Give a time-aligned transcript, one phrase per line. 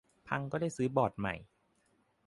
[0.27, 1.35] พังก็ได้ซื้อบอร์ดใหม่